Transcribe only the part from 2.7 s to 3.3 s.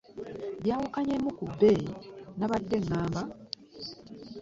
ŋŋamba.